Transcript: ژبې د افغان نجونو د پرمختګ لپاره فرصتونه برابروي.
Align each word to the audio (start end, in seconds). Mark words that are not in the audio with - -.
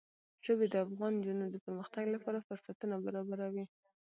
ژبې 0.45 0.65
د 0.69 0.75
افغان 0.85 1.11
نجونو 1.17 1.45
د 1.49 1.55
پرمختګ 1.65 2.05
لپاره 2.15 2.45
فرصتونه 2.47 2.95
برابروي. 3.05 3.65